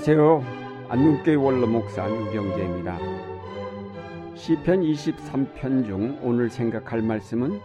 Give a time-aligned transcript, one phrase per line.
[0.00, 0.86] 안녕하세요.
[0.88, 2.98] 안동교회 원로 목사 유경재입니다.
[4.34, 7.60] 시편 23편 중 오늘 생각할 말씀은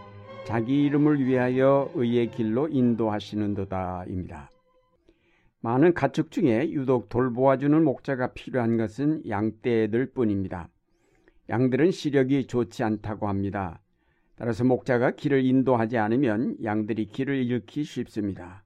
[0.45, 4.49] 자기 이름을 위하여 의의 길로 인도하시는도다입니다.
[5.61, 10.67] 많은 가축 중에 유독 돌보아주는 목자가 필요한 것은 양떼들 뿐입니다.
[11.47, 13.79] 양들은 시력이 좋지 않다고 합니다.
[14.35, 18.64] 따라서 목자가 길을 인도하지 않으면 양들이 길을 잃기 쉽습니다.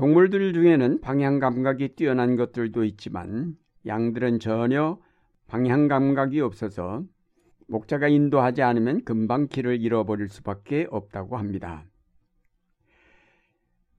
[0.00, 3.54] 동물들 중에는 방향 감각이 뛰어난 것들도 있지만
[3.84, 4.98] 양들은 전혀
[5.46, 7.04] 방향 감각이 없어서
[7.68, 11.84] 목자가 인도하지 않으면 금방 길을 잃어버릴 수밖에 없다고 합니다.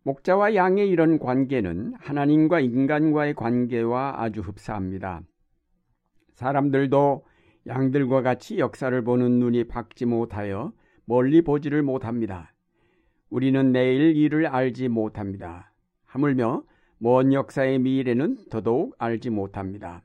[0.01, 5.21] 목자와 양의 이런 관계는 하나님과 인간과의 관계와 아주 흡사합니다.
[6.33, 7.23] 사람들도
[7.67, 10.73] 양들과 같이 역사를 보는 눈이 밝지 못하여
[11.05, 12.55] 멀리 보지를 못합니다.
[13.29, 15.70] 우리는 내일 일을 알지 못합니다.
[16.11, 16.63] 하물며
[16.97, 20.03] 먼 역사의 미래는 더더욱 알지 못합니다.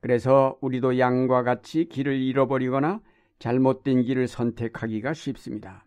[0.00, 3.00] 그래서 우리도 양과 같이 길을 잃어버리거나
[3.40, 5.84] 잘못된 길을 선택하기가 쉽습니다.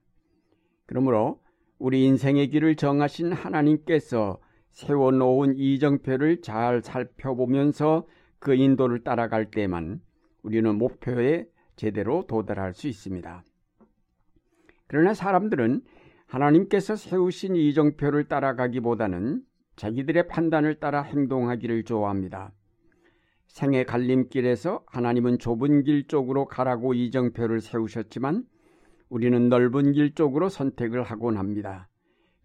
[0.86, 1.40] 그러므로
[1.78, 4.40] 우리 인생의 길을 정하신 하나님께서
[4.72, 8.06] 세워놓은 이정표를 잘 살펴보면서
[8.40, 10.02] 그 인도를 따라갈 때만
[10.44, 11.46] 우리는 목표에
[11.78, 13.44] 제대로 도달할 수 있습니다.
[14.88, 15.82] 그러나 사람들은
[16.30, 19.42] 하나님께서 세우신 이정표를 따라가기보다는
[19.76, 22.52] 자기들의 판단을 따라 행동하기를 좋아합니다.
[23.48, 28.44] 생의 갈림길에서 하나님은 좁은 길 쪽으로 가라고 이정표를 세우셨지만
[29.10, 31.90] 우리는 넓은 길 쪽으로 선택을 하곤 합니다.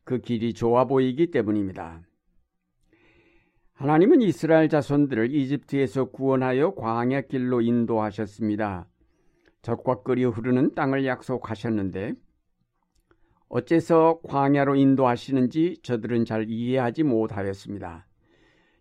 [0.05, 2.01] 그 길이 좋아 보이기 때문입니다.
[3.75, 8.87] 하나님은 이스라엘 자손들을 이집트에서 구원하여 광야 길로 인도하셨습니다.
[9.61, 12.15] 적과 끓여 흐르는 땅을 약속하셨는데
[13.55, 18.05] 어째서 광야로 인도하시는지 저들은 잘 이해하지 못하였습니다.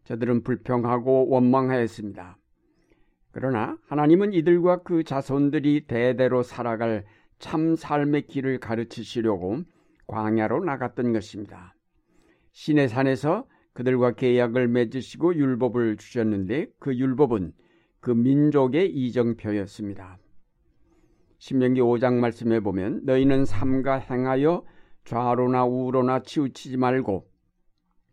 [0.06, 2.40] 저들은 불평하고 원망하였습니다.
[3.31, 7.06] 그러나 하나님은 이들과 그 자손들이 대대로 살아갈
[7.38, 9.59] 참 삶의 길을 가르치시려고
[10.08, 11.75] 광야로 나갔던 것입니다.
[12.52, 17.53] 신의 산에서 그들과 계약을 맺으시고 율법을 주셨는데 그 율법은
[18.00, 20.18] 그 민족의 이정표였습니다.
[21.44, 24.64] 신명기 5장 말씀에 보면 너희는 삼가 행하여
[25.04, 27.28] 좌로나 우로나 치우치지 말고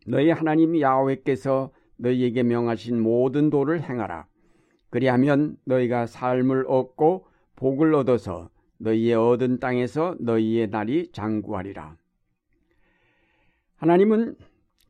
[0.05, 4.27] 너희 하나님 야훼께서 너희에게 명하신 모든 도를 행하라.
[4.89, 7.25] 그리하면 너희가 삶을 얻고
[7.55, 8.49] 복을 얻어서
[8.79, 11.95] 너희의 얻은 땅에서 너희의 날이 장구하리라.
[13.77, 14.35] 하나님은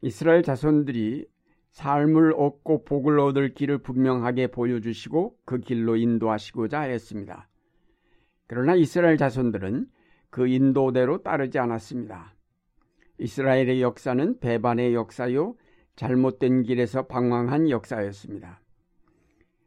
[0.02, 1.28] 이스라엘 자손들이
[1.70, 7.51] 삶을 얻고 복을 얻을 길을 분명하게 보여주시고 그 길로 인도하시고자 했습니다.
[8.52, 9.88] 그러나 이스라엘 자손들은
[10.30, 12.36] 그 인도대로 따르지 않았습니다.
[13.18, 15.56] 이스라엘의 역사는 배반의 역사요,
[15.96, 18.60] 잘못된 길에서 방황한 역사였습니다.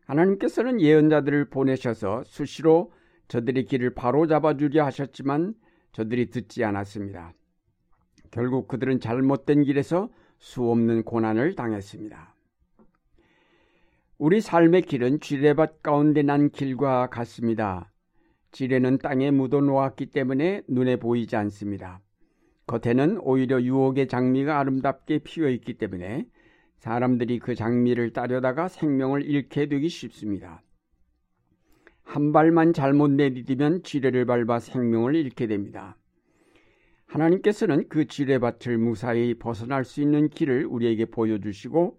[0.05, 2.93] 하나님께서는 예언자들을 보내셔서 수시로
[3.28, 5.55] 저들의 길을 바로 잡아 주려 하셨지만
[5.93, 7.33] 저들이 듣지 않았습니다.
[8.31, 12.34] 결국 그들은 잘못된 길에서 수없는 고난을 당했습니다.
[14.19, 17.94] 우리 삶의 길은 쥐레밭 가운데 난 길과 같습니다.
[18.55, 22.01] 지뢰는 땅에 묻어 놓았기 때문에 눈에 보이지 않습니다.
[22.69, 26.25] 겉에는 오히려 유혹의 장미가 아름답게 피어 있기 때문에
[26.77, 30.63] 사람들이 그 장미를 따려다가 생명을 잃게 되기 쉽습니다.
[32.05, 35.97] 한 발만 잘못 내디디면 지뢰를 밟아 생명을 잃게 됩니다.
[37.07, 41.99] 하나님께서는 그 지뢰밭을 무사히 벗어날 수 있는 길을 우리에게 보여주시고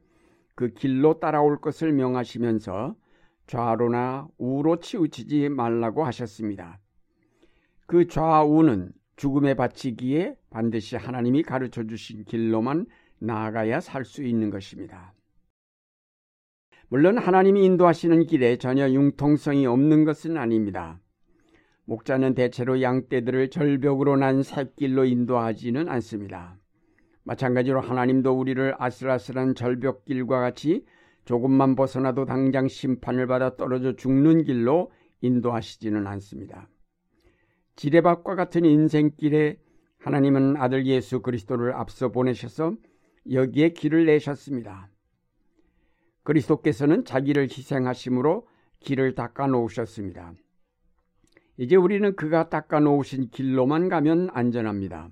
[0.56, 2.96] 그 길로 따라올 것을 명하시면서
[3.48, 6.80] 좌로나 우로 치우치지 말라고 하셨습니다.
[7.88, 12.88] 그 좌우는 죽음에 바치기에 반드시 하나님이 가르쳐 주신 길로만
[13.20, 15.14] 나아가야 살 수 있는 것입니다.
[16.88, 21.00] 물론 하나님이 인도하시는 길에 전혀 융통성이 없는 것은 아닙니다.
[21.86, 26.58] 목자는 대체로 양떼들을 절벽으로 난 샛길로 인도하지는 않습니다.
[27.24, 30.86] 마찬가지로 하나님도 우리를 아슬아슬한 절벽길과 같이
[31.26, 34.92] 조금만 벗어나도 당장 심판을 받아 떨어져 죽는 길로
[35.22, 36.70] 인도하시지는 않습니다.
[37.76, 39.58] 지뢰밭과 같은 인생길에
[40.00, 42.76] 하나님은 아들 예수 그리스도를 앞서 보내셔서
[43.32, 44.90] 여기에 길을 내셨습니다.
[46.24, 48.48] 그리스도께서는 자기를 희생하심으로
[48.80, 50.34] 길을 닦아 놓으셨습니다.
[51.58, 55.10] 이제 우리는 그가 닦아 놓으신 길로만 가면 안전합니다.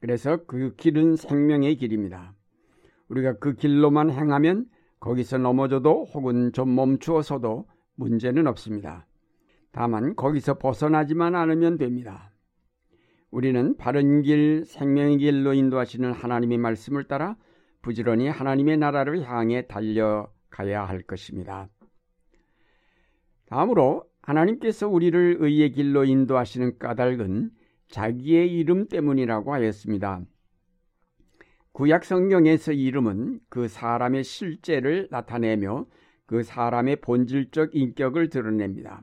[0.00, 2.34] 그래서 그 길은 생명의 길입니다.
[3.08, 4.66] 우리가 그 길로만 행하면
[5.00, 7.66] 거기서 넘어져도 혹은 좀 멈추어서도
[7.96, 9.06] 문제는 없습니다.
[9.72, 12.32] 다만 거기서 벗어나지만 않으면 됩니다.
[13.30, 17.36] 우리는 바른 길, 생명의 길로 인도하시는 하나님의 말씀을 따라
[17.82, 21.68] 부지런히 하나님의 나라를 향해 달려가야 할 것입니다.
[23.46, 27.50] 다음으로 하나님께서 우리를 의의 길로 인도하시는 까닭은
[27.88, 30.22] 자기의 이름 때문이라고 하였습니다.
[31.72, 35.86] 구약 성경에서 이름은 그 사람의 실제를 나타내며
[36.26, 39.02] 그 사람의 본질적 인격을 드러냅니다.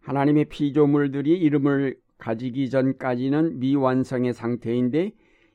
[0.00, 5.12] 하나님의 피조물들이 이름을 가지기 전까지는 미완성의 상태인데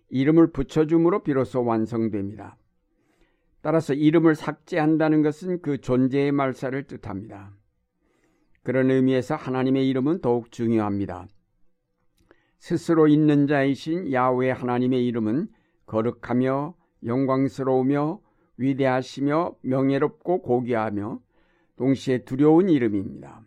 [0.09, 2.57] 이름을 붙여줌으로 비로소 완성됩니다.
[3.61, 7.51] 따라서 이름을 삭제한다는 것은 그 존재의 말살을 뜻합니다.
[8.63, 11.27] 그런 의미에서 하나님의 이름은 더욱 중요합니다.
[12.59, 15.47] 스스로 있는 자이신 야외 하나님의 이름은
[15.85, 18.19] 거룩하며 영광스러우며
[18.57, 21.19] 위대하시며 명예롭고 고귀하며
[21.75, 23.41] 동시에 두려운 이름입니다.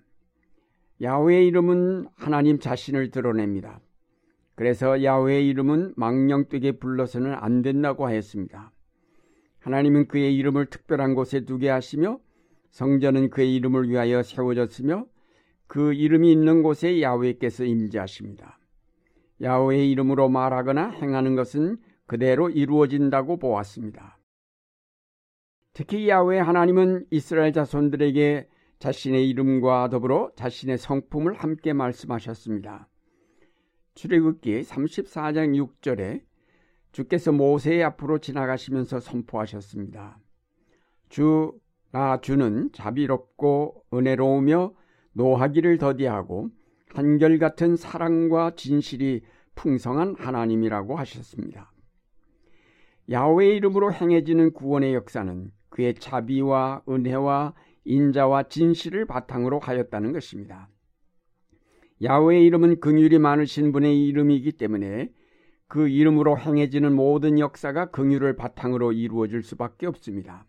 [1.03, 3.81] 야훼의 이름은 하나님 자신을 드러냅니다.
[4.55, 8.73] 그래서 야훼의 이름은 망령되게 불러서는 안 된다고 하였습니다.
[9.61, 12.19] 하나님은 그의 이름을 특별한 곳에 두게 하시며
[12.71, 15.07] 성전은 그의 이름을 위하여 세워졌으며
[15.67, 18.59] 그 이름이 있는 곳에 야훼께서 임재하십니다.
[19.43, 21.79] 야훼의 이름으로 말하거나 행하는 것은
[22.09, 24.19] 그대로 이루어진다고 보았습니다.
[25.75, 28.49] 특히 야훼 하나님은 이스라엘 자손들에게
[28.81, 32.89] 자신의 이름과 더불어 자신의 성품을 함께 말씀하셨습니다.
[33.95, 36.23] 출애굽기 34장 6절에
[36.93, 40.19] 주께서 모세의 앞으로 지나가시면서 선포하셨습니다.
[41.11, 41.53] 주,
[41.91, 44.73] 나 주는 자비롭고 은혜로우며
[45.13, 46.49] 노하기를 더디하고
[46.95, 49.23] 한결같은 사랑과 진실이
[49.57, 51.71] 풍성한 하나님이라고 하셨습니다.
[53.11, 60.69] 야훼의 이름으로 행해지는 구원의 역사는 그의 자비와 은혜와 인자와 진실을 바탕으로 하였다는 것입니다.
[62.03, 65.11] 야훼의 이름은 긍휼이 많으신 분의 이름이기 때문에
[65.69, 70.47] 그 이름으로 행해지는 모든 역사가 긍휼을 바탕으로 이루어질 수밖에 없습니다.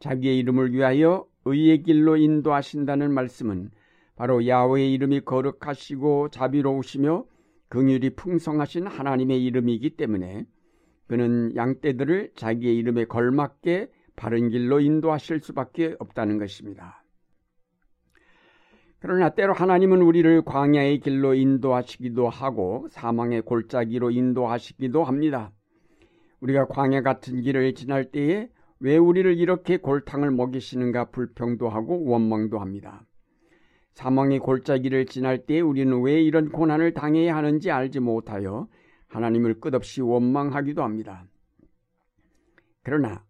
[0.00, 3.70] 자기의 이름을 위하여 의의 길로 인도하신다는 말씀은
[4.16, 7.24] 바로 야훼의 이름이 거룩하시고 자비로우시며
[7.68, 10.46] 긍휼이 풍성하신 하나님의 이름이기 때문에
[11.06, 17.04] 그는 양떼들을 자기의 이름에 걸맞게 바른 길로 인도하실 수밖에 없다는 것입니다.
[19.00, 25.52] 그러나 때로 하나님은 우리를 광야의 길로 인도하시기도 하고 사망의 골짜기로 인도하시기도 합니다.
[26.40, 28.48] 우리가 광야 같은 길을 지날 때에
[28.80, 33.04] 왜 우리를 이렇게 골탕을 먹이시는가 불평도 하고 원망도 합니다.
[33.94, 38.68] 사망의 골짜기를 지날 때 우리는 왜 이런 고난을 당해야 하는지 알지 못하여
[39.14, 41.24] 하나님을 끝없이 원망하기도 합니다.
[42.82, 43.24] 그러나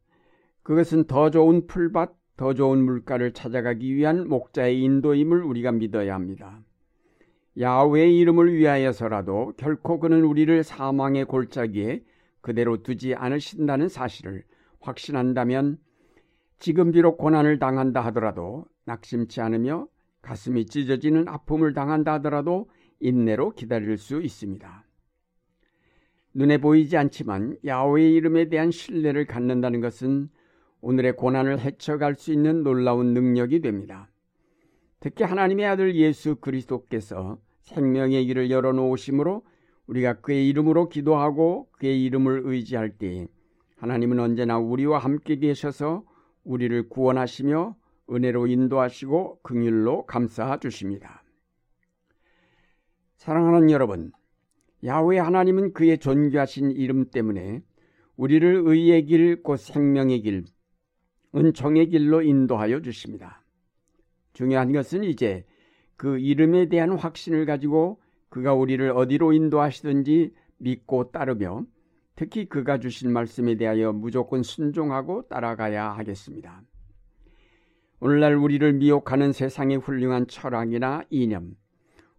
[0.62, 6.62] 그것은 더 좋은 풀밭, 더 좋은 물가를 찾아가기 위한 목자의 인도임을 우리가 믿어야 합니다.
[7.60, 12.02] 야훼의 이름을 위하여서라도 결코 그는 우리를 사망의 골짜기에
[12.40, 14.42] 그대로 두지 않으신다는 사실을
[14.80, 15.78] 확신한다면
[16.58, 19.86] 지금 비록 고난을 당한다 하더라도 낙심치 않으며
[20.22, 22.70] 가슴이 찢어지는 아픔을 당한다 하더라도
[23.00, 24.83] 인내로 기다릴 수 있습니다.
[26.34, 30.28] 눈에 보이지 않지만 야훼의 이름에 대한 신뢰를 갖는다는 것은
[30.80, 34.10] 오늘의 고난을 헤쳐갈 수 있는 놀라운 능력이 됩니다.
[35.00, 39.44] 특히 하나님의 아들 예수 그리스도께서 생명의 길을 열어놓으심으로
[39.86, 43.28] 우리가 그의 이름으로 기도하고 그의 이름을 의지할 때
[43.76, 46.04] 하나님은 언제나 우리와 함께 계셔서
[46.42, 47.76] 우리를 구원하시며
[48.10, 51.22] 은혜로 인도하시고 긍휼로 감싸 주십니다.
[53.16, 54.12] 사랑하는 여러분,
[54.84, 57.62] 야훼 하나님은 그의 존귀하신 이름 때문에
[58.16, 60.44] 우리를 의의 길, 곧 생명의 길,
[61.34, 63.44] 은총의 길로 인도하여 주십니다.
[64.34, 65.44] 중요한 것은 이제
[65.96, 71.64] 그 이름에 대한 확신을 가지고 그가 우리를 어디로 인도하시든지 믿고 따르며
[72.16, 76.62] 특히 그가 주신 말씀에 대하여 무조건 순종하고 따라가야 하겠습니다.
[78.00, 81.56] 오늘날 우리를 미혹하는 세상의 훌륭한 철학이나 이념,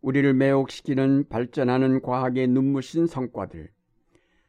[0.05, 3.69] 우리를 매혹시키는 발전하는 과학의 눈부신 성과들,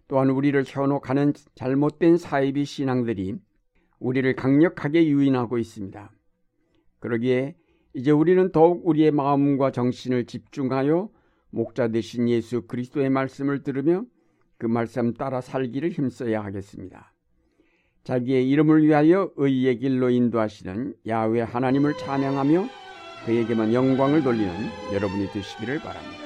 [0.07, 3.37] 또한 우리를 현혹하는 잘못된 사이비 신앙들이
[3.99, 6.13] 우리를 강력하게 유인하고 있습니다.
[6.99, 7.57] 그러기에
[7.95, 11.09] 이제 우리는 더욱 우리의 마음과 정신을 집중하여
[11.49, 14.05] 목자 되신 예수 그리스도의 말씀을 들으며
[14.59, 17.15] 그 말씀 따라 살기를 힘써야 하겠습니다.
[18.05, 22.86] 자기의 이름을 위하여 의의 길로 인도하시는 야훼 하나님을 찬양하며
[23.27, 26.26] 그에게만 영광을 돌리는 여러분이 되시기를 바랍니다.